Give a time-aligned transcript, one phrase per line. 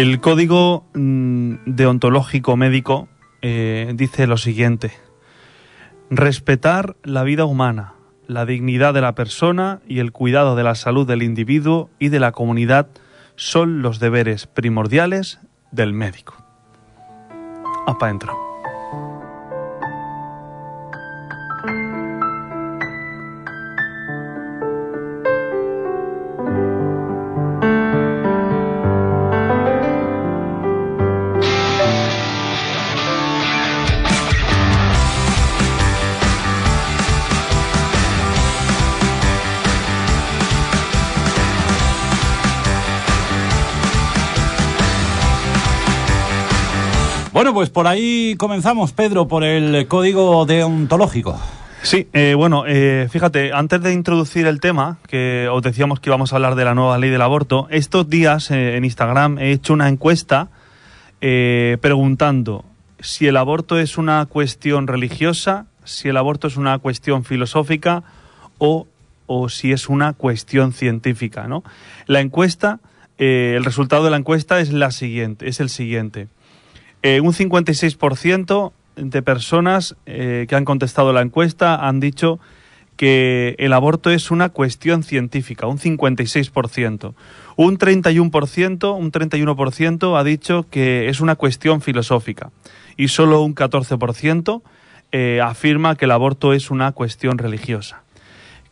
[0.00, 3.10] El código mm, deontológico médico
[3.42, 4.92] eh, dice lo siguiente.
[6.08, 7.92] Respetar la vida humana,
[8.26, 12.18] la dignidad de la persona y el cuidado de la salud del individuo y de
[12.18, 12.88] la comunidad
[13.36, 15.38] son los deberes primordiales
[15.70, 16.34] del médico.
[17.86, 18.49] Apa adentro.
[47.70, 51.38] Pues por ahí comenzamos, Pedro, por el código deontológico.
[51.82, 56.32] Sí, eh, bueno, eh, fíjate, antes de introducir el tema, que os decíamos que íbamos
[56.32, 59.72] a hablar de la nueva ley del aborto, estos días eh, en Instagram he hecho
[59.72, 60.48] una encuesta
[61.20, 62.64] preguntando
[62.98, 68.02] si el aborto es una cuestión religiosa, si el aborto es una cuestión filosófica
[68.58, 68.88] o,
[69.26, 71.62] o si es una cuestión científica, ¿no?
[72.06, 72.80] La encuesta,
[73.18, 76.28] el resultado de la encuesta es la siguiente, es el siguiente.
[77.02, 82.38] Eh, un 56% de personas eh, que han contestado la encuesta han dicho
[82.96, 87.14] que el aborto es una cuestión científica, un 56%.
[87.56, 92.50] Un 31%, un 31% ha dicho que es una cuestión filosófica
[92.98, 94.60] y solo un 14%
[95.12, 98.02] eh, afirma que el aborto es una cuestión religiosa.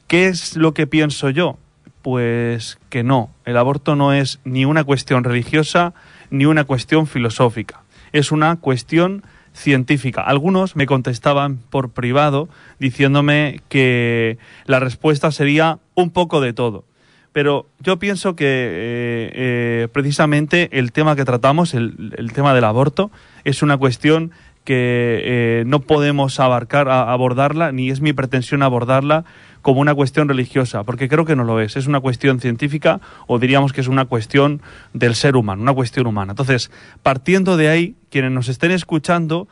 [0.07, 1.57] ¿Qué es lo que pienso yo?
[2.03, 5.95] Pues que no, el aborto no es ni una cuestión religiosa
[6.31, 7.81] ni una cuestión filosófica
[8.13, 10.23] es una cuestión científica.
[10.23, 12.49] Algunos me contestaban por privado
[12.79, 16.85] diciéndome que la respuesta sería un poco de todo.
[17.33, 23.11] Pero yo pienso que eh, eh, precisamente el tema que tratamos, el, tema del aborto,
[23.45, 24.33] es una cuestión
[24.65, 29.25] que eh, no podemos abarcar, abordarla, ni es mi pretensión abordarla
[29.63, 31.77] como una cuestión religiosa, porque creo que no lo es.
[31.77, 34.61] Es una cuestión científica o diríamos que es una cuestión
[34.93, 36.33] del ser humano, una cuestión humana.
[36.33, 36.71] Entonces,
[37.03, 39.49] partiendo de ahí, quienes nos estén escuchando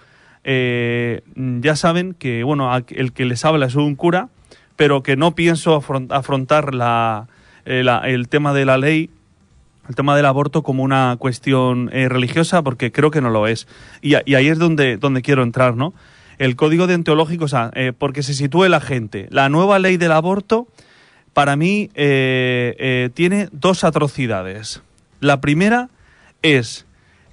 [0.49, 4.28] eh, ya saben que, bueno, el que les habla es un cura,
[4.77, 6.71] pero que no pienso afrontar
[7.65, 9.11] eh, la, el tema de la ley
[9.88, 13.69] el tema del aborto como una cuestión eh, religiosa porque creo que no lo es.
[14.03, 15.94] Y, ahí es donde, donde quiero entrar, ¿no?
[16.38, 19.26] El código deontológico, o sea, eh, porque se sitúe la gente.
[19.30, 20.69] La nueva ley del aborto,
[21.32, 24.82] para mí, eh, eh, tiene dos atrocidades.
[25.20, 25.88] La primera
[26.42, 26.86] es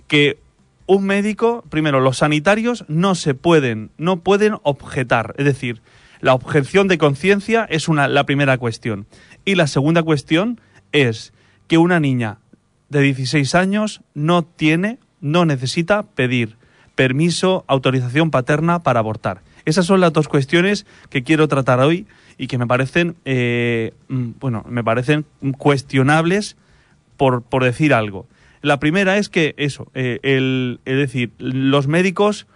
[0.07, 0.37] que
[0.85, 5.33] un médico, primero, los sanitarios no se pueden, no pueden objetar.
[5.37, 5.81] Es decir,
[6.19, 9.05] la objeción de conciencia es una, la primera cuestión.
[9.45, 10.59] Y la segunda cuestión
[10.91, 11.33] es
[11.67, 12.37] que una niña
[12.89, 16.57] de 16 años no tiene, no necesita pedir
[16.95, 19.41] permiso, autorización paterna para abortar.
[19.65, 22.05] Esas son las dos cuestiones que quiero tratar hoy
[22.37, 25.25] y que me parecen, eh, mm, bueno, me parecen
[25.57, 26.57] cuestionables
[27.17, 28.27] por, por, decir algo.
[28.61, 32.47] La primera es que eso, eh, el, es decir, los médicos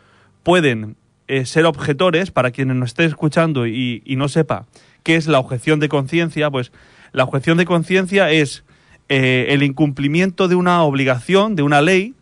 [0.43, 0.95] pueden
[1.27, 4.65] eh, ser objetores, para quienes nos esté escuchando y, y, no sepa
[5.03, 6.71] qué es la objeción de conciencia, pues
[7.11, 8.63] la objeción de conciencia es
[9.09, 12.13] el incumplimiento de una obligación, de una ley,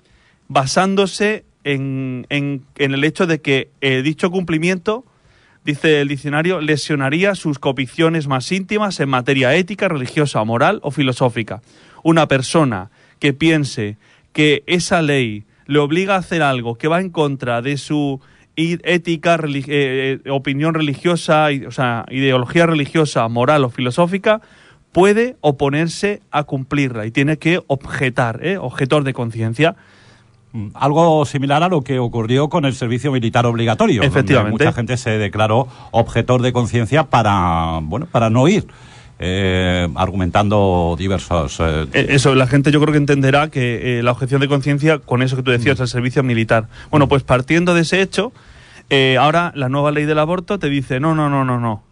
[0.47, 5.03] basándose en, el hecho de que eh, dicho cumplimiento,
[5.65, 11.61] dice el diccionario, lesionaría sus convicciones más íntimas en materia ética, religiosa, moral o filosófica.
[12.03, 13.97] Una persona que piense
[14.31, 18.21] que esa ley le obliga a hacer algo que va en contra de su
[18.55, 24.39] ética, eh, eh, opinión religiosa, o sea, ideología religiosa, moral o filosófica,
[24.91, 29.75] puede oponerse a cumplirla y tiene que objetar, objetor de conciencia.
[30.55, 34.01] Mm, algo similar a lo que ocurrió con el servicio militar obligatorio.
[34.03, 34.63] Efectivamente.
[34.63, 38.65] Mucha gente se declaró objetor de conciencia para, bueno, para no ir.
[39.19, 41.59] Eh, argumentando diversos.
[41.59, 45.21] Eh, eh, eso, la gente yo creo que entenderá que la objeción de conciencia, con
[45.21, 45.81] eso que tú decías, mm.
[45.81, 46.67] el servicio militar.
[46.89, 48.31] Bueno, pues partiendo de ese hecho,
[49.19, 51.83] ahora la nueva ley del aborto te dice: no, no, no, no, no.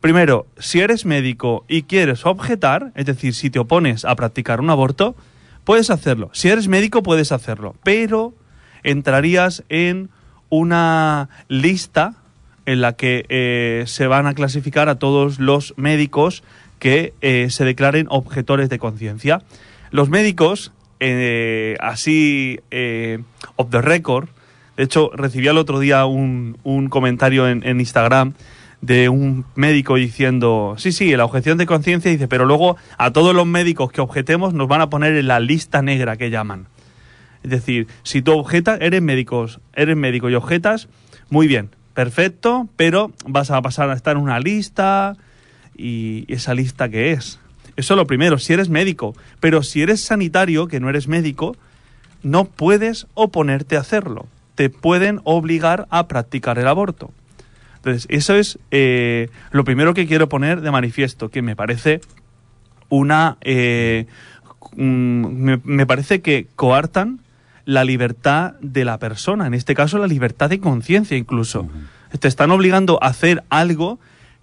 [0.00, 4.70] Primero, si eres médico y quieres objetar, es decir, si te opones a practicar un
[4.70, 5.16] aborto,
[5.68, 6.30] Puedes hacerlo.
[6.32, 7.76] Si eres médico, puedes hacerlo.
[7.82, 8.32] Pero
[8.84, 10.08] entrarías en
[10.48, 12.14] una lista
[12.64, 16.42] en la que eh, se van a clasificar a todos los médicos
[16.78, 19.42] que eh, se declaren objetores de conciencia.
[19.90, 22.60] Los médicos, eh, así,
[23.56, 24.30] off the record,
[24.78, 28.32] de hecho, recibí el otro día un, comentario en Instagram
[28.80, 33.34] de un médico diciendo, sí, sí, la objeción de conciencia, dice, pero luego a todos
[33.34, 36.66] los médicos que objetemos nos van a poner en la lista negra que llaman.
[37.42, 40.88] Es decir, si tú objetas, eres médico, eres médico y objetas,
[41.30, 45.16] muy bien, perfecto, pero vas a pasar a estar en una lista
[45.76, 47.40] y esa lista qué es.
[47.76, 51.56] Eso es lo primero, si eres médico, pero si eres sanitario, que no eres médico,
[52.22, 54.26] no puedes oponerte a hacerlo.
[54.54, 57.12] Te pueden obligar a practicar el aborto.
[57.88, 62.00] Entonces, eso es eh, lo primero que quiero poner de manifiesto, que me parece
[62.88, 63.36] una...
[63.40, 64.06] eh,
[64.76, 67.20] mm, me, me parece que coartan
[67.64, 71.68] la libertad de la persona, en este caso la libertad de conciencia incluso.
[72.18, 73.98] Te están obligando a hacer algo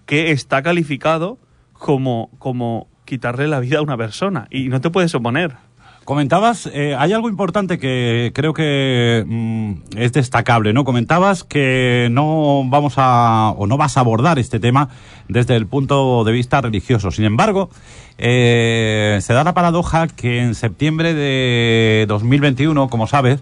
[0.06, 1.39] que está calificado
[1.74, 5.56] como, como quitarle la vida a una persona y no te puedes oponer.
[6.05, 10.85] Comentabas, eh, hay algo importante que creo que mm, es destacable, ¿no?
[10.85, 14.89] Comentabas que no vamos a, o no vas a abordar este tema
[15.27, 17.09] desde el punto de vista religioso.
[17.09, 17.71] Sin embargo,
[18.19, 23.41] eh, se da la paradoja que en septiembre de 2021, como sabes,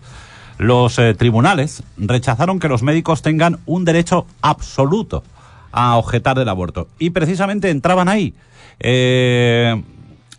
[0.57, 5.25] los eh, tribunales rechazaron que los médicos tengan un derecho absoluto
[5.73, 6.87] a objetar del aborto.
[6.97, 8.33] Y precisamente entraban ahí.
[8.79, 9.83] Eh,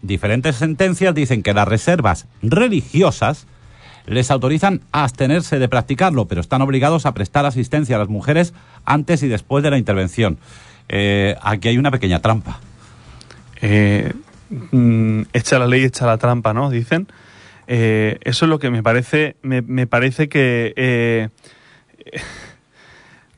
[0.04, 3.46] diferentes sentencias dicen que las reservas religiosas
[4.06, 8.52] les autorizan a abstenerse de practicarlo, pero están obligados a prestar asistencia a las mujeres
[8.84, 10.38] antes y después de la intervención.
[10.88, 12.60] Eh, aquí hay una pequeña trampa.
[13.62, 14.12] Eh,
[14.50, 16.70] mm, echa la ley, echa la trampa, ¿no?
[16.70, 17.08] Dicen.
[17.66, 21.30] Eh, eso es lo que me parece, me, me parece que...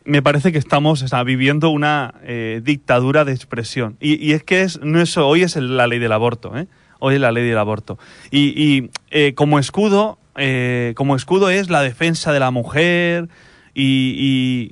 [0.06, 3.96] me parece que estamos viviendo una eh, dictadura de expresión.
[4.00, 6.66] Y, y es que es, no es, hoy es la ley del aborto, ¿eh?
[6.98, 7.98] Hoy es la ley del aborto.
[8.30, 13.28] Y, y, eh, como escudo, eh, como escudo es la defensa de la mujer
[13.74, 14.14] y,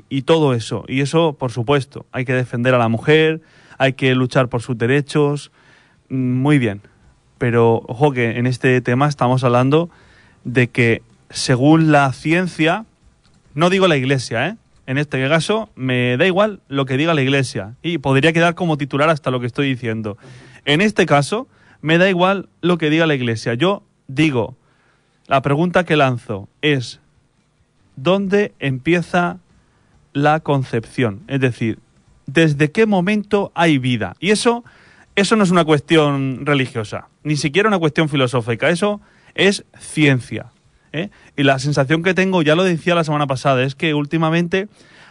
[0.08, 0.84] y- y todo eso.
[0.88, 3.42] Y eso, por supuesto, hay que defender a la mujer,
[3.76, 5.50] hay que luchar por sus derechos.
[6.08, 6.80] Mm, Muy bien.
[7.38, 9.90] Pero ojo que en este tema estamos hablando
[10.44, 12.86] de que según la ciencia,
[13.54, 14.56] no digo la iglesia, ¿eh?
[14.86, 17.74] En este caso, me da igual lo que diga la iglesia.
[17.82, 20.18] Y podría quedar como titular hasta lo que estoy diciendo.
[20.64, 21.48] En este caso,
[21.80, 23.54] me da igual lo que diga la iglesia.
[23.54, 24.56] Yo digo,
[25.26, 27.00] la pregunta que lanzo es,
[27.96, 29.38] ¿dónde empieza
[30.12, 31.22] la concepción?
[31.28, 31.78] Es decir,
[32.26, 34.16] ¿desde qué momento hay vida?
[34.20, 34.64] Y eso,
[35.14, 38.68] eso no es una cuestión religiosa, ni siquiera una cuestión filosófica.
[38.68, 39.00] Eso
[39.34, 40.46] es ciencia.
[40.94, 41.10] ¿Eh?
[41.36, 44.68] Y la sensación que tengo, ya lo decía la semana pasada, es que últimamente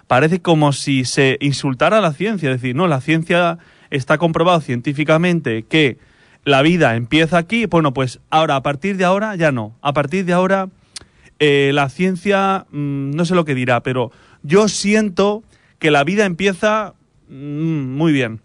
[0.07, 2.50] parece como si se insultara a la ciencia.
[2.50, 3.59] Es decir, no, la ciencia
[3.91, 5.97] está comprobado científicamente que
[6.45, 7.65] la vida empieza aquí.
[7.68, 9.75] Bueno, pues ahora, a partir de ahora, ya no.
[9.81, 10.69] A partir de ahora,
[11.39, 15.44] eh, la ciencia, mm, no sé lo que dirá, pero yo siento
[15.79, 16.94] que la vida empieza
[17.27, 18.39] mm, muy bien.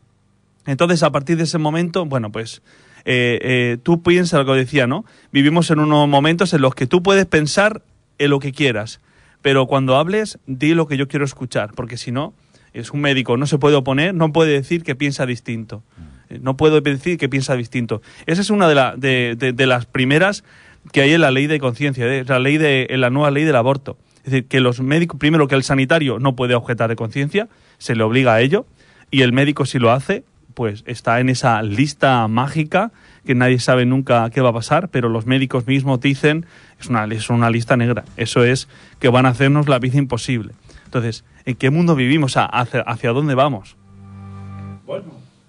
[0.66, 2.62] Entonces, a partir de ese momento, bueno, pues
[3.10, 5.04] eh, eh, tú piensas lo que decía, ¿no?
[5.32, 7.80] Vivimos en unos momentos en los que tú puedes pensar
[8.18, 9.00] en lo que quieras,
[9.40, 12.34] pero cuando hables, di lo que yo quiero escuchar, porque si no,
[12.74, 15.82] es un médico, no se puede oponer, no puede decir que piensa distinto.
[16.28, 18.02] Eh, No puedo decir que piensa distinto.
[18.26, 20.44] Esa es una de, la- de- de- de las primeras
[20.92, 23.44] que hay en la ley de conciencia, de- la ley de, en la nueva ley
[23.44, 23.96] del aborto.
[24.24, 27.48] Es decir, que los médicos, primero que el sanitario no puede objetar de conciencia,
[27.78, 28.66] se le obliga a ello,
[29.10, 30.22] y el médico si lo hace,
[30.58, 32.90] pues está en esa lista mágica
[33.24, 36.46] que nadie sabe nunca qué va a pasar, pero los médicos mismos dicen,
[36.80, 38.66] es una, es una lista negra, eso es
[38.98, 40.54] que van a hacernos la vida imposible.
[40.84, 42.34] Entonces, ¿en qué mundo vivimos?
[42.36, 43.76] ¿Hacia, dónde vamos?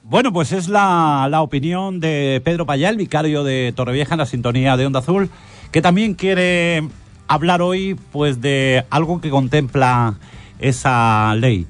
[0.04, 4.28] Bueno, pues es la, la opinión de Pedro Payá, el vicario de Torrevieja en la
[4.28, 5.32] sintonía de Onda Azul,
[5.72, 6.88] que también quiere
[7.28, 10.20] hablar hoy pues de algo que contempla
[10.60, 11.66] esa ley.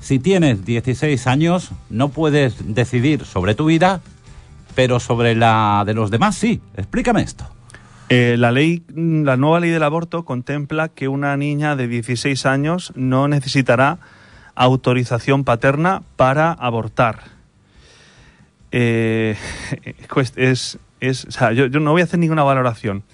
[0.00, 4.00] Si tienes 16 años, no puedes decidir sobre tu vida,
[4.74, 6.60] pero sobre la de los demás sí.
[6.76, 7.46] Explícame esto.
[8.08, 12.92] Eh, la ley, la nueva ley del aborto contempla que una niña de 16 años
[12.96, 13.98] no necesitará
[14.54, 17.22] autorización paterna para abortar.
[18.72, 19.36] Eh,
[20.36, 23.04] es, es, o sea, yo, no voy a hacer ninguna valoración,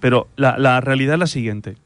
[0.00, 1.76] pero la realidad es la siguiente.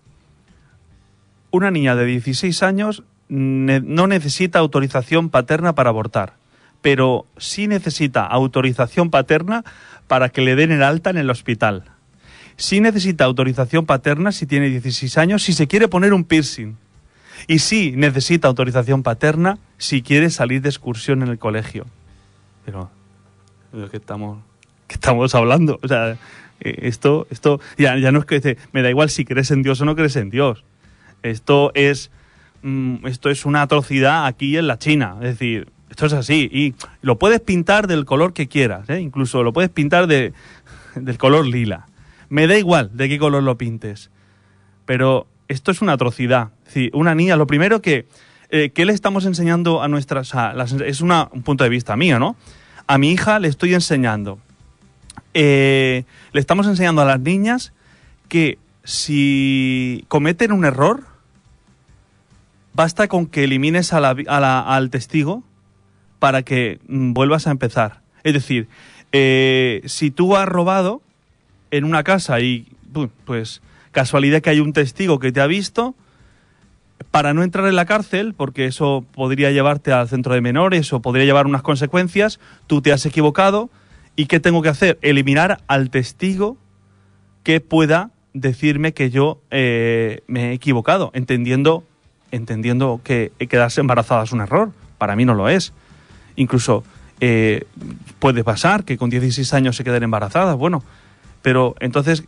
[1.51, 6.35] Una niña de 16 años no necesita autorización paterna para abortar,
[6.83, 9.65] pero sí necesita autorización paterna
[10.09, 11.85] para que le den el alta en el hospital.
[12.57, 16.77] Sí necesita autorización paterna si tiene 16 años, si se quiere poner un piercing.
[17.47, 21.87] Y sí necesita autorización paterna si quiere salir de excursión en el colegio.
[22.67, 22.91] Pero,
[23.73, 24.39] ¿de ¿qué estamos,
[24.89, 25.79] qué estamos hablando?
[25.83, 26.19] O sea,
[26.61, 29.81] eh, esto, esto ya, ya no es que me da igual si crees en Dios
[29.81, 30.65] o no crees en Dios.
[31.23, 32.11] Esto es,
[32.63, 35.17] mm, esto es una atrocidad aquí en la China.
[35.21, 36.49] Es decir, esto es así.
[36.53, 39.01] Y lo puedes pintar del color que quieras, ¿eh?
[39.01, 40.33] incluso lo puedes pintar de,
[40.95, 41.87] del color lila.
[42.29, 44.11] Me da igual de qué color lo pintes.
[44.87, 46.51] Pero esto es una atrocidad.
[46.93, 48.07] Una niña, lo primero que...
[48.53, 50.33] Eh, ¿Qué le estamos enseñando a nuestras...
[50.85, 52.35] es una, un punto de vista mío, ¿no?
[52.89, 54.39] A mi hija le estoy enseñando...
[55.35, 57.73] Eh, le estamos enseñando a las niñas
[58.29, 61.05] que si cometen un error,
[62.75, 65.43] basta con que elimines al testigo
[66.19, 68.01] para que mm, vuelvas a empezar.
[68.23, 68.69] Es decir,
[69.13, 71.03] eh, si tú has robado
[71.71, 72.67] en una casa y
[73.25, 73.63] pues
[73.93, 75.95] casualidad que hay un testigo que te ha visto,
[77.11, 81.01] para no entrar en la cárcel, porque eso podría llevarte al centro de menores o
[81.01, 83.71] podría llevar unas consecuencias, tú te has equivocado
[84.17, 84.99] y ¿qué tengo que hacer?
[85.03, 86.57] Eliminar al testigo
[87.43, 91.85] que pueda decirme que yo eh, me he equivocado, entendiendo,
[92.31, 94.71] entendiendo que quedarse embarazada es un error.
[94.99, 95.73] Para mí no lo es.
[96.37, 96.85] Incluso
[97.21, 97.65] eh,
[98.19, 100.83] puede pasar que con 16 años se queden embarazadas, bueno,
[101.43, 102.25] pero entonces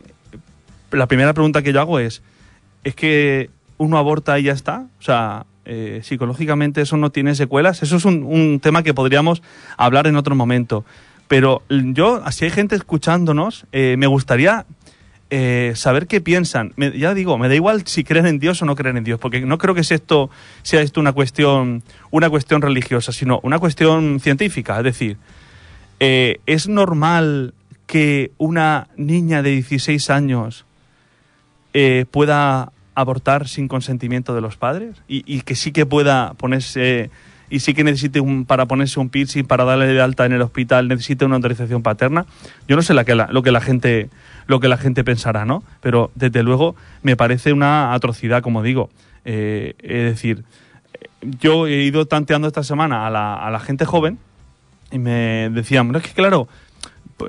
[0.91, 2.21] la primera pregunta que yo hago es,
[2.83, 4.85] ¿es que uno aborta y ya está?
[4.99, 7.81] O sea, eh, psicológicamente eso no tiene secuelas.
[7.81, 9.41] Eso es un, tema que podríamos
[9.77, 10.85] hablar en otro momento.
[11.27, 14.65] Pero yo, si hay gente escuchándonos, me gustaría
[15.35, 16.73] eh, saber qué piensan.
[16.77, 19.41] ya digo, me da igual si creen en Dios o no creen en Dios, porque
[19.41, 20.29] no creo que sea esto,
[20.61, 24.77] sea esto una cuestión, una cuestión religiosa, sino una cuestión científica.
[24.77, 25.17] Es decir,
[25.99, 27.55] eh, ¿es normal
[27.87, 30.65] que una niña de 16 años
[31.73, 35.01] eh, pueda abortar sin consentimiento de los padres?
[35.07, 37.09] Y, y, que sí que pueda ponerse
[37.53, 40.41] y sí que necesite un, para ponerse un piercing, para darle de alta en el
[40.41, 42.25] hospital, necesite una autorización paterna.
[42.67, 44.09] Yo no sé la lo que la gente
[44.47, 45.63] lo que la gente pensará, ¿no?
[45.79, 48.89] Pero desde luego me parece una atrocidad, como digo.
[49.23, 50.45] Eh, es decir,
[51.21, 54.17] yo he ido tanteando esta semana a la, a la gente joven
[54.91, 56.47] y me decían, es que claro,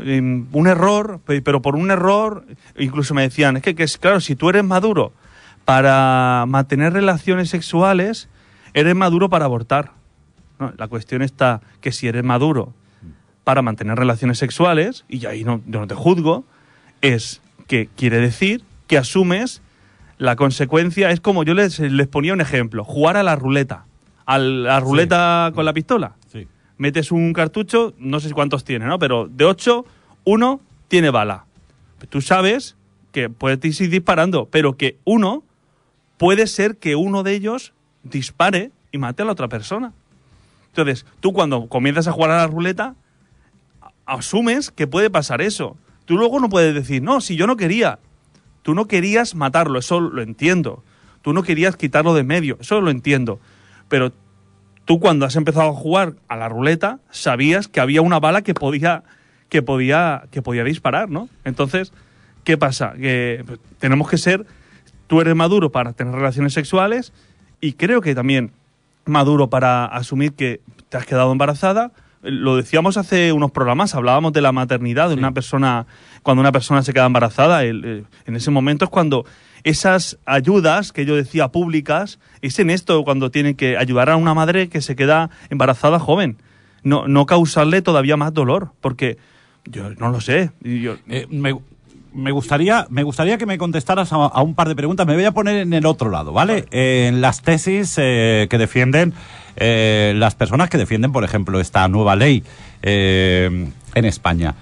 [0.06, 2.46] em, un error, pero por un error,
[2.78, 5.12] incluso me decían, es que, claro, si tú eres maduro
[5.66, 8.30] para mantener relaciones sexuales,
[8.72, 9.92] eres maduro para abortar.
[10.76, 12.72] La cuestión está que si eres maduro
[13.44, 16.44] para mantener relaciones sexuales, y ahí no, yo no te juzgo,
[17.02, 19.60] es que quiere decir que asumes
[20.18, 21.10] la consecuencia.
[21.10, 23.84] Es como yo les, les ponía un ejemplo: jugar a la ruleta.
[24.26, 26.16] A la ruleta con la pistola.
[26.32, 26.48] Sí.
[26.78, 28.98] Metes un cartucho, no sé cuántos tiene, ¿no?
[28.98, 29.84] Pero de 8,
[30.24, 31.44] uno tiene bala.
[32.08, 32.76] Tú sabes
[33.12, 35.42] que puedes ir disparando, pero que uno
[36.16, 39.92] puede ser que uno de ellos dispare y mate a la otra persona.
[40.76, 42.96] Entonces, tú cuando comienzas a jugar a la ruleta,
[44.06, 45.76] asumes que puede pasar eso.
[46.04, 48.00] Tú luego no puedes decir, no, si yo no quería.
[48.62, 50.82] Tú no querías matarlo, eso lo entiendo.
[51.22, 53.38] Tú no querías quitarlo de medio, eso lo entiendo.
[53.88, 54.12] Pero
[54.84, 58.54] tú cuando has empezado a jugar a la ruleta, sabías que había una bala que
[58.54, 59.04] podía,
[59.48, 61.28] que podía, que podía disparar, ¿no?
[61.44, 61.92] Entonces,
[62.42, 62.94] ¿qué pasa?
[63.00, 64.44] Que pues, tenemos que ser,
[65.06, 67.12] tú eres maduro para tener relaciones sexuales
[67.60, 68.50] y creo que también
[69.06, 71.92] maduro para asumir que te has quedado embarazada,
[72.22, 75.86] lo decíamos hace unos programas, hablábamos de la maternidad de una persona,
[76.22, 79.26] cuando una persona se queda embarazada, en ese momento es cuando
[79.62, 84.34] esas ayudas que yo decía públicas, es en esto cuando tienen que ayudar a una
[84.34, 86.38] madre que se queda embarazada joven,
[86.82, 89.18] no, no causarle todavía más dolor, porque
[89.64, 90.50] yo no lo sé.
[90.62, 91.58] Eh, me,
[92.30, 95.06] gustaría, me gustaría que me contestaras a, un par de preguntas.
[95.06, 96.66] Me voy a poner en el otro lado, ¿vale?
[96.70, 99.14] en las tesis eh, que defienden
[99.56, 102.42] eh, las personas que defienden, por ejemplo, esta nueva ley
[102.82, 104.54] eh, en España.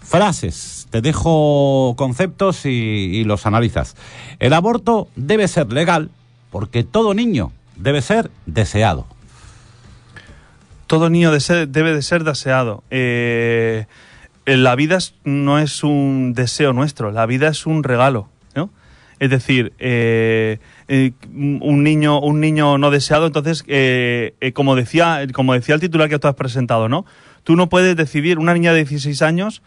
[0.00, 3.94] Frases, te dejo conceptos y, los analizas.
[4.38, 6.10] El aborto debe ser legal
[6.50, 9.06] porque todo niño debe ser deseado.
[10.86, 12.82] Todo niño debe de ser deseado.
[12.90, 13.86] Eh,
[14.56, 18.28] la vida no es un deseo nuestro, la vida es un regalo.
[18.54, 18.70] ¿no?
[19.20, 25.52] Es decir, eh, un niño un niño no deseado entonces eh, eh, como decía como
[25.52, 27.04] decía el titular que tú has presentado no
[27.44, 29.60] tú no puedes decidir una niña de 16 años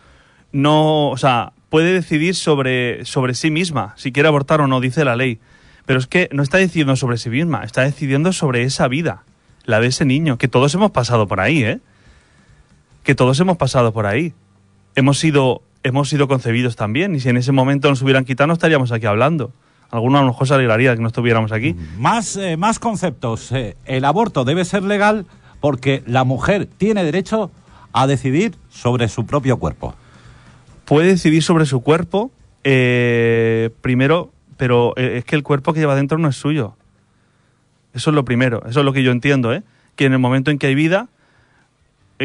[0.52, 5.06] no o sea puede decidir sobre sobre sí misma si quiere abortar o no dice
[5.06, 5.40] la ley
[5.86, 9.24] pero es que no está decidiendo sobre sí misma está decidiendo sobre esa vida
[9.66, 11.80] la de ese niño que todos hemos pasado por ahí eh
[13.04, 14.34] que todos hemos pasado por ahí
[14.96, 18.54] hemos sido hemos sido concebidos también y si en ese momento nos hubieran quitado no
[18.54, 19.52] estaríamos aquí hablando
[19.92, 21.76] Alguno a lo mejor se alegraría de que no estuviéramos aquí.
[21.98, 23.52] Más, eh, más conceptos.
[23.52, 25.26] Eh, el aborto debe ser legal
[25.60, 27.52] porque la mujer tiene derecho
[27.92, 29.94] a decidir sobre su propio cuerpo.
[30.86, 32.32] Puede decidir sobre su cuerpo,
[32.64, 36.76] eh, primero, pero es que el cuerpo que lleva dentro no es suyo.
[37.94, 39.64] Eso es lo primero, eso es lo que yo entiendo, ¿eh?
[39.98, 41.10] Que en el momento en que hay vida,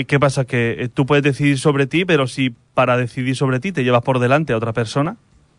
[0.05, 0.45] ¿qué pasa?
[0.45, 4.19] Que tú puedes decidir sobre ti, pero si para decidir sobre ti te llevas por
[4.19, 5.17] delante a otra persona,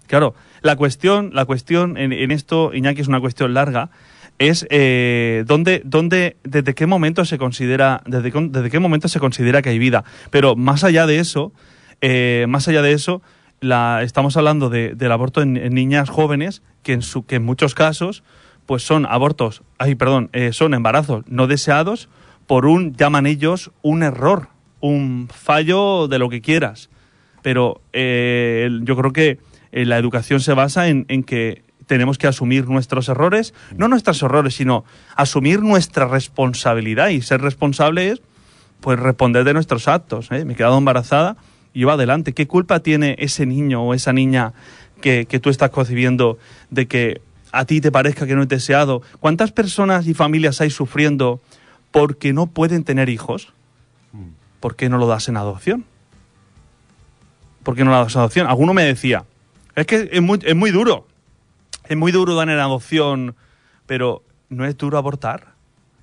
[0.08, 3.90] Claro, la cuestión, la cuestión en, en esto, Iñaki, es una cuestión larga,
[4.40, 9.62] es eh, dónde, dónde, desde qué momento se considera, desde, desde qué momento se considera
[9.62, 10.06] que hay vida.
[10.32, 11.52] Pero más allá de eso,
[12.00, 13.22] eh, más allá de eso,
[13.60, 17.44] la, estamos hablando de- del aborto en, en niñas jóvenes que en, su, que en
[17.44, 18.24] muchos casos,
[18.66, 22.08] pues son abortos, ay, perdón, eh, son embarazos no deseados
[22.48, 24.48] por un, llaman ellos, un error,
[24.80, 26.90] un fallo de lo que quieras.
[27.42, 29.40] Pero eh, yo creo que
[29.72, 34.22] eh, la educación se basa en, en que tenemos que asumir nuestros errores, no nuestros
[34.22, 34.86] errores, sino
[35.16, 37.10] asumir nuestra responsabilidad.
[37.10, 38.22] Y ser responsable es,
[38.82, 40.32] pues, responder de nuestros actos.
[40.32, 40.46] ¿eh?
[40.46, 41.38] Me he quedado embarazada
[41.74, 42.34] y va adelante.
[42.34, 44.54] ¿Qué culpa tiene ese niño o esa niña
[45.02, 46.38] que, que tú estás concibiendo
[46.70, 49.02] de que a ti te parezca que no es deseado?
[49.20, 51.40] ¿Cuántas personas y familias hay sufriendo
[51.92, 53.54] porque no pueden tener hijos?
[54.60, 55.86] ¿Por qué no lo das en adopción?
[57.64, 58.48] ¿Por qué no lo das en adopción?
[58.48, 59.26] Alguno me decía,
[59.76, 61.06] es que es muy, es muy duro.
[61.88, 63.36] Es muy duro dar en adopción,
[63.86, 65.54] pero ¿no es duro abortar?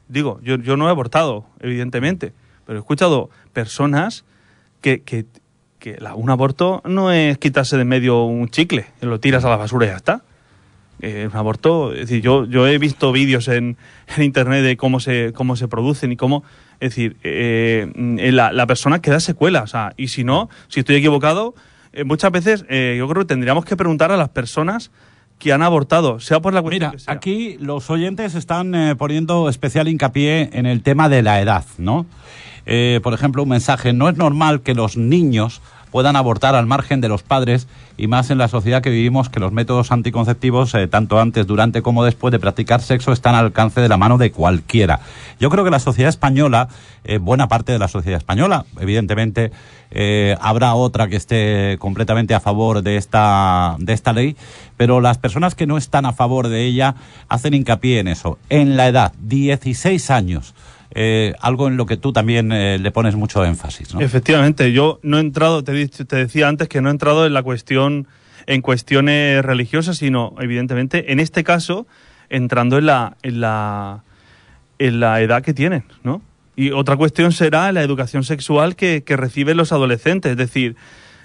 [0.08, 2.32] Digo, yo, yo no he abortado, evidentemente,
[2.66, 4.24] pero he escuchado personas
[4.80, 5.26] que, que,
[5.78, 9.50] que la- un aborto no es quitarse de en medio un chicle, lo tiras a
[9.50, 10.22] la basura y ya está.
[11.06, 13.76] Eh, un aborto, es decir, yo, yo he visto vídeos en,
[14.16, 16.44] en internet de cómo se, cómo se producen y cómo,
[16.80, 17.92] es decir, eh,
[18.32, 21.54] la, la persona queda secuela, o sea, y si no, si estoy equivocado,
[21.94, 24.90] eh, muchas veces eh, yo creo que tendríamos que preguntar a las personas
[25.38, 27.14] que han abortado, sea por la cuestión Mira, que sea.
[27.14, 32.06] aquí los oyentes están eh, poniendo especial hincapié en el tema de la edad, ¿no?
[33.02, 35.60] Por ejemplo, un mensaje, no es normal que los niños
[35.94, 39.38] puedan abortar al margen de los padres y más en la sociedad que vivimos que
[39.38, 43.80] los métodos anticonceptivos, eh, tanto antes, durante como después de practicar sexo, están al alcance
[43.80, 44.98] de la mano de cualquiera.
[45.38, 46.66] Yo creo que la sociedad española,
[47.04, 49.52] eh, buena parte de la sociedad española, evidentemente,
[49.92, 54.36] eh, habrá otra que esté completamente a favor de esta, de esta ley,
[54.76, 56.96] pero las personas que no están a favor de ella
[57.28, 58.36] hacen hincapié en eso.
[58.48, 60.56] En la edad, 16 años,
[60.96, 64.00] eh, algo en lo que tú también eh, le pones mucho énfasis, ¿no?
[64.00, 67.42] Efectivamente, yo no he entrado, te, te decía antes que no he entrado en la
[67.42, 68.06] cuestión,
[68.46, 71.88] en cuestiones religiosas, sino evidentemente en este caso
[72.30, 74.04] entrando en la, en la,
[74.78, 76.22] en la edad que tienen, ¿no?
[76.54, 80.76] Y otra cuestión será la educación sexual que, reciben los adolescentes, es decir,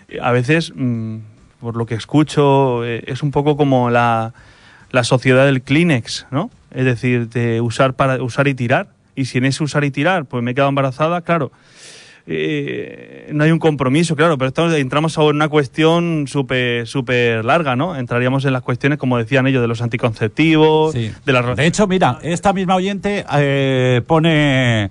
[0.07, 1.17] eh, a veces, mm,
[1.59, 4.33] por lo que escucho, es un poco como la,
[4.89, 6.49] la sociedad del Kleenex, ¿no?
[6.71, 8.98] Es decir, de usar para usar y tirar.
[9.19, 11.51] Y si en ese usar y tirar, pues me he quedado embarazada, claro,
[12.25, 17.43] eh, no hay un compromiso, claro, pero estamos, entramos ahora en una cuestión súper súper
[17.43, 17.97] larga, ¿no?
[17.97, 21.11] Entraríamos en las cuestiones, como decían ellos, de los anticonceptivos, Sí.
[21.25, 24.89] de las De hecho, mira, esta misma oyente eh, pone,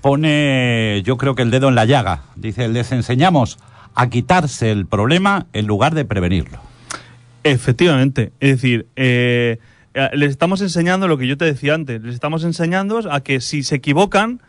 [0.00, 2.22] pone, yo creo que el dedo en la llaga.
[2.36, 3.58] Dice, les enseñamos
[3.94, 6.60] a quitarse el problema en lugar de prevenirlo.
[7.44, 9.58] Efectivamente, es decir, eh,
[10.12, 13.62] les estamos enseñando lo que yo te decía antes, les estamos enseñando a que si
[13.62, 14.40] se equivocan,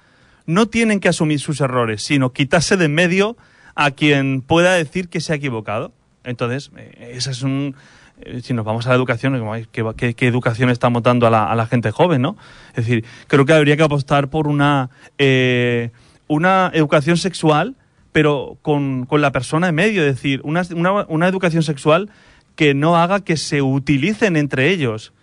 [0.45, 3.37] no tienen que asumir sus errores, sino quitarse de en medio
[3.75, 5.93] a quien pueda decir que se ha equivocado.
[6.23, 7.75] Entonces, eh, esa es un...
[8.21, 11.25] eh, Si nos vamos a la educación, como, ay, ¿qué, qué, qué educación estamos dando
[11.25, 12.37] a la, a la gente joven, no?
[12.75, 15.89] Es decir, creo que habría que apostar por una, eh,
[16.27, 17.75] una educación sexual,
[18.11, 20.03] pero con, con la persona en medio.
[20.03, 22.09] Es decir, una, una, una educación sexual
[22.55, 25.13] que no haga que se utilicen entre ellos.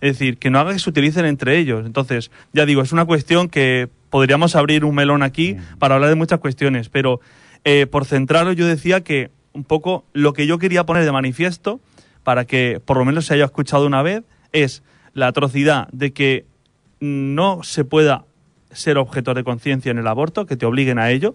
[0.00, 1.84] Es decir, que no haga que se utilicen entre ellos.
[1.84, 6.16] Entonces, ya digo, es una cuestión que podríamos abrir un melón aquí para hablar de
[6.16, 7.20] muchas cuestiones, pero
[7.64, 11.80] eh, por centrarlo yo decía que un poco lo que yo quería poner de manifiesto,
[12.22, 14.82] para que por lo menos se haya escuchado una vez, es
[15.14, 16.44] la atrocidad de que
[17.00, 18.24] no se pueda
[18.70, 21.34] ser objeto de conciencia en el aborto, que te obliguen a ello,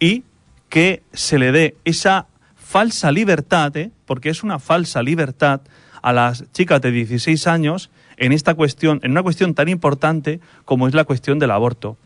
[0.00, 0.24] y
[0.68, 3.90] que se le dé esa falsa libertad, ¿eh?
[4.06, 5.60] porque es una falsa libertad
[6.02, 10.88] a las chicas de 16 años en esta cuestión, en una cuestión tan importante como
[10.88, 11.96] es la cuestión del aborto.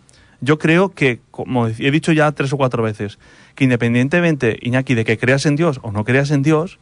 [0.41, 3.19] Yo creo que, como he dicho ya tres o cuatro veces,
[3.55, 6.79] que independientemente, Iñaki, de que creas en Dios o no creas en Dios,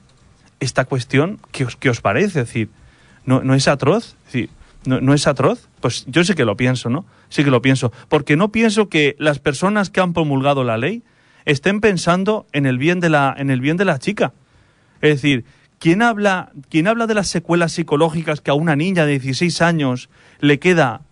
[0.60, 2.40] esta cuestión, ¿qué os, qué os parece?
[2.40, 2.68] Es decir,
[3.24, 4.16] ¿no, no es atroz?
[4.32, 4.48] Es
[4.84, 5.68] ¿no, ¿no es atroz?
[5.80, 7.04] Pues yo sé que lo pienso, ¿no?
[7.28, 7.92] Sí que lo pienso.
[8.08, 11.02] Porque no pienso que las personas que han promulgado la ley
[11.44, 14.32] estén pensando en el bien de la, en el bien de la chica.
[15.00, 15.44] Es decir,
[15.78, 20.08] ¿quién habla, ¿quién habla de las secuelas psicológicas que a una niña de 16 años
[20.40, 21.02] le queda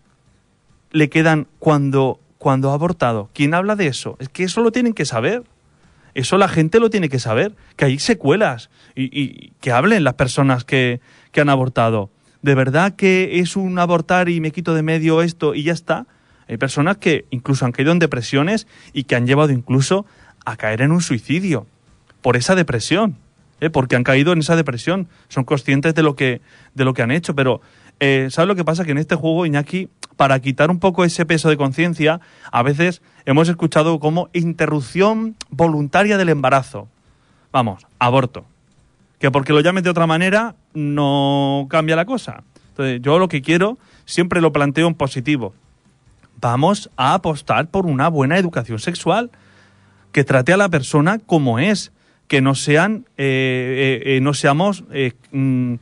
[0.92, 3.30] le quedan cuando, cuando ha abortado?
[3.32, 4.16] ¿Quién habla de eso?
[4.20, 5.42] Es que eso lo tienen que saber.
[6.14, 10.62] Eso la gente lo tiene que saber, que hay secuelas y, que hablen las personas
[10.62, 11.00] que,
[11.32, 12.10] que han abortado.
[12.42, 16.06] ¿De verdad que es un abortar y me quito de medio esto y ya está?
[16.48, 20.04] Hay personas que incluso han caído en depresiones y que han llevado incluso
[20.44, 21.66] a caer en un suicidio
[22.20, 23.16] por esa depresión.
[23.62, 23.70] ¿Eh?
[23.70, 26.42] porque han caído en esa depresión, son conscientes de lo que,
[26.74, 27.62] de lo que han hecho, pero
[28.00, 28.84] eh, ¿sabes lo que pasa?
[28.84, 32.20] Que en este juego, Iñaki, para quitar un poco ese peso de conciencia,
[32.50, 36.88] a veces hemos escuchado como interrupción voluntaria del embarazo.
[37.52, 38.44] Vamos, aborto.
[39.20, 42.42] Que porque lo llames de otra manera no cambia la cosa.
[42.70, 45.54] Entonces, yo lo que quiero, siempre lo planteo en positivo.
[46.40, 49.30] Vamos a apostar por una buena educación sexual
[50.10, 51.92] que trate a la persona como es,
[52.32, 54.84] que no sean, eh, eh, eh, no seamos,
[55.32, 55.74] mm,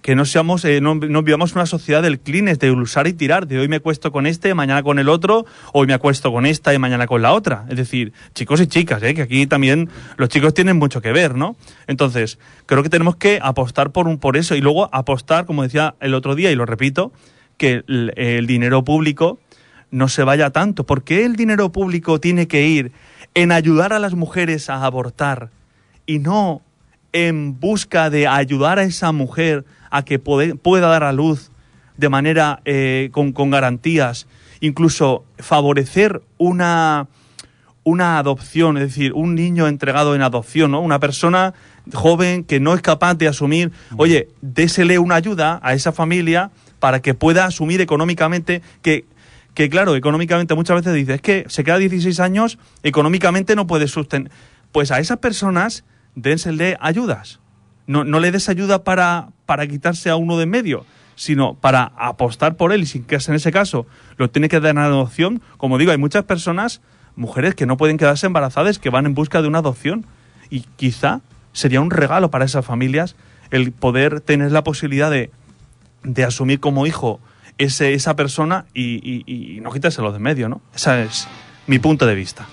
[0.00, 3.68] que no seamos, no, vivamos una sociedad del clines, de usar y tirar, de hoy
[3.68, 5.44] me acuesto con este, mañana con el otro,
[5.74, 7.66] hoy me acuesto con esta y mañana con la otra.
[7.68, 11.54] Es decir, chicos y chicas, que aquí también los chicos tienen mucho que ver, ¿no?
[11.86, 15.96] Entonces, creo que tenemos que apostar por un, por eso y luego apostar, como decía
[16.00, 17.12] el otro día y lo repito,
[17.58, 19.38] que el, el dinero público
[19.90, 20.84] no se vaya tanto.
[20.84, 22.92] ¿Por qué el dinero público tiene que ir
[23.34, 25.50] en ayudar a las mujeres a abortar
[26.06, 26.62] y no
[27.12, 31.50] en busca de ayudar a esa mujer a que pueda dar a luz
[31.96, 34.26] de manera eh, con, con, garantías,
[34.60, 37.06] incluso favorecer una,
[37.84, 40.80] una adopción, es decir, un niño entregado en adopción, ¿no?
[40.80, 41.54] Una persona
[41.92, 47.00] joven que no es capaz de asumir, oye, désele una ayuda a esa familia para
[47.00, 49.04] que pueda asumir económicamente que
[49.54, 53.86] que claro, económicamente muchas veces dices, es que se queda 16 años, económicamente no puede
[53.86, 54.30] sostener.
[54.72, 57.40] Pues a esas personas dénsele ayudas.
[57.86, 61.92] No, no le des ayuda para, para quitarse a uno de en medio, sino para
[61.96, 65.42] apostar por él y sin que en ese caso lo tiene que dar en adopción.
[65.56, 66.80] Como digo, hay muchas personas,
[67.16, 70.06] mujeres que no pueden quedarse embarazadas, que van en busca de una adopción.
[70.50, 71.20] Y quizá
[71.52, 73.16] sería un regalo para esas familias
[73.50, 75.30] el poder tener la posibilidad de,
[76.02, 77.20] de asumir como hijo
[77.58, 80.60] ese, esa persona y, y, y no quitárselo de medio, ¿no?
[80.74, 81.28] Ese es
[81.66, 82.46] mi punto de vista.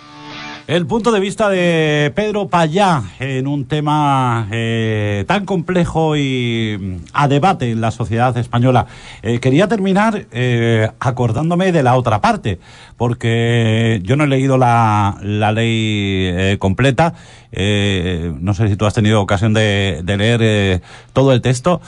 [0.71, 6.95] El punto de vista de Pedro Payá en un tema eh, tan complejo y mm,
[7.11, 8.85] a debate en la sociedad española.
[9.21, 12.57] Eh, quería terminar eh, acordándome de la otra parte,
[12.95, 17.15] porque yo no he leído la, la ley eh, completa.
[17.51, 20.81] No sé si tú has tenido ocasión de, de leer
[21.11, 21.81] todo el texto.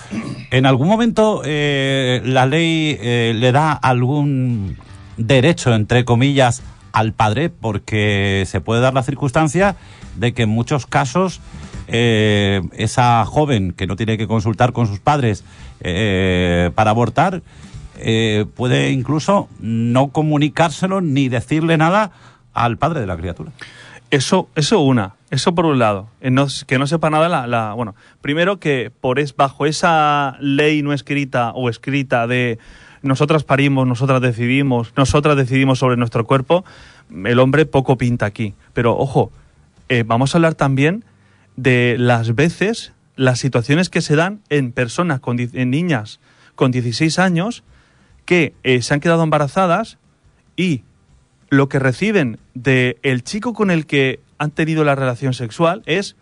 [0.52, 4.76] En algún momento la ley le da algún
[5.16, 9.76] derecho, entre comillas, al padre porque se puede dar la circunstancia
[10.16, 11.42] de que en muchos casos
[11.88, 15.44] eh, esa joven que no tiene que consultar con sus padres
[15.82, 17.42] eh, para abortar
[17.98, 22.12] eh, puede incluso no comunicárselo ni decirle nada
[22.54, 23.52] al padre de la criatura.
[24.12, 26.08] Eso, eso una, eso por un lado,
[26.68, 30.94] que no sepa nada la, la bueno, primero que por es bajo esa ley no
[30.94, 32.60] escrita o escrita de
[33.04, 36.66] nosotras parimos, nosotras decidimos, nosotras decidimos sobre nuestro cuerpo,
[37.26, 38.56] el hombre poco pinta aquí.
[38.74, 39.32] Pero ojo,
[39.90, 41.06] eh, vamos a hablar también
[41.56, 46.20] de las veces, las situaciones que se dan en personas, con, en niñas
[46.56, 47.64] con 16 años,
[48.26, 49.98] que eh, se han quedado embarazadas
[50.56, 50.84] y
[51.50, 56.16] lo que reciben del el chico con el que han tenido la relación sexual es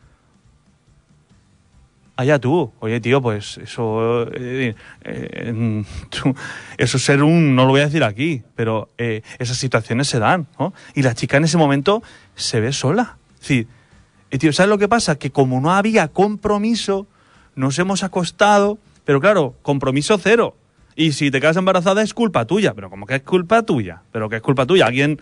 [2.15, 2.71] allá tú.
[2.80, 4.28] Oye, tío, pues eso.
[4.34, 5.84] Eh, eh,
[6.78, 7.56] eso ser un.
[7.56, 10.74] No lo voy a decir aquí, pero eh, esas situaciones se dan, ¿no?
[10.95, 12.04] Y la chica en ese momento
[12.36, 13.17] se ve sola.
[13.36, 13.67] Es decir,
[14.39, 15.15] tío, ¿sabes lo que pasa?
[15.15, 17.08] Que como no había compromiso,
[17.56, 20.56] nos hemos acostado, pero claro, compromiso cero.
[20.95, 24.30] Y si te quedas embarazada es culpa tuya, pero como que es culpa tuya, pero
[24.30, 24.86] que es culpa tuya.
[24.86, 25.19] Alguien,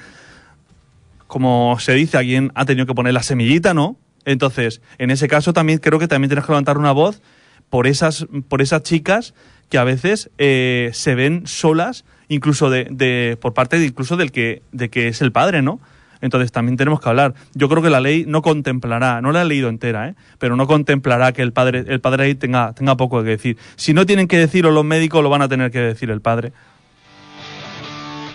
[1.27, 3.97] como se dice, alguien ha tenido que poner la semillita, ¿no?
[4.25, 7.21] Entonces, en ese caso también creo que también tienes que levantar una voz
[7.69, 9.33] por esas, por esas chicas
[9.69, 14.31] que a veces eh, se ven solas, incluso de, de, por parte de, incluso del
[14.31, 15.79] que, de que es el padre, ¿no?
[16.21, 17.33] Entonces también tenemos que hablar.
[17.53, 20.15] Yo creo que la ley no contemplará, no la he leído entera, ¿eh?
[20.37, 23.57] pero no contemplará que el padre, el padre ahí tenga, tenga poco que decir.
[23.75, 26.51] Si no tienen que decirlo los médicos, lo van a tener que decir el padre.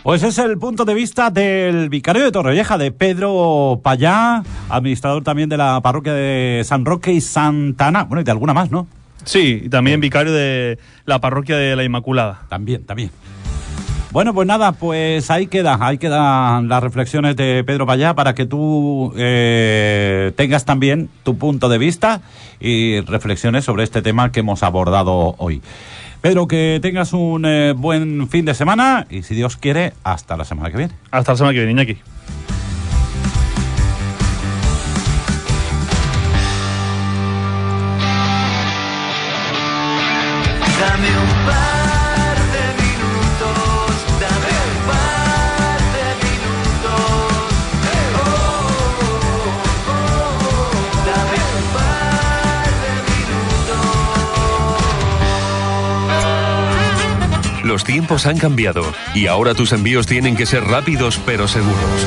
[0.05, 5.49] Pues es el punto de vista del vicario de Torrevieja, de Pedro Payá, administrador también
[5.49, 8.87] de la parroquia de San Roque y Santana, bueno, y de alguna más, ¿no?
[9.25, 12.43] Sí, y también vicario de la parroquia de la Inmaculada.
[12.51, 13.13] También, también.
[14.13, 18.45] Bueno, pues nada, pues ahí queda, ahí quedan las reflexiones de Pedro Payá para que
[18.45, 22.21] tú eh, tengas también tu punto de vista
[22.61, 25.63] y reflexiones sobre este tema que hemos abordado hoy.
[26.25, 30.47] Pedro, que tengas un eh, buen fin de semana y si Dios quiere, hasta la
[30.47, 30.95] semana que viene.
[31.11, 31.99] Hasta la semana que viene, Iñaki.
[57.85, 58.83] Tiempos han cambiado
[59.15, 62.07] y ahora tus envíos tienen que ser rápidos pero seguros.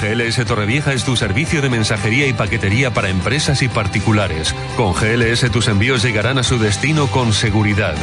[0.00, 4.54] GLS Torrevieja es tu servicio de mensajería y paquetería para empresas y particulares.
[4.76, 7.94] Con GLS tus envíos llegarán a su destino con seguridad.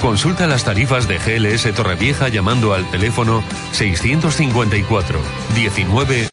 [0.00, 5.18] Consulta las tarifas de GLS Torrevieja llamando al teléfono 654
[5.54, 6.20] 19